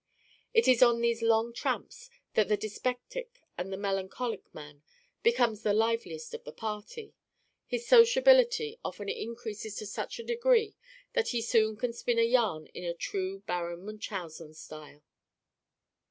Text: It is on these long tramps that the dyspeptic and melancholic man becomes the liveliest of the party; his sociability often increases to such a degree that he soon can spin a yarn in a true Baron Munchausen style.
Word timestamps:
It 0.51 0.67
is 0.67 0.81
on 0.81 0.99
these 0.99 1.21
long 1.21 1.53
tramps 1.53 2.09
that 2.33 2.47
the 2.47 2.57
dyspeptic 2.57 3.39
and 3.55 3.69
melancholic 3.79 4.51
man 4.51 4.81
becomes 5.21 5.61
the 5.61 5.75
liveliest 5.75 6.33
of 6.33 6.43
the 6.43 6.51
party; 6.51 7.13
his 7.67 7.85
sociability 7.87 8.79
often 8.83 9.09
increases 9.09 9.75
to 9.75 9.85
such 9.85 10.17
a 10.17 10.23
degree 10.23 10.75
that 11.13 11.27
he 11.27 11.41
soon 11.43 11.77
can 11.77 11.93
spin 11.93 12.17
a 12.17 12.23
yarn 12.23 12.65
in 12.73 12.83
a 12.83 12.95
true 12.95 13.41
Baron 13.41 13.85
Munchausen 13.85 14.55
style. 14.55 15.03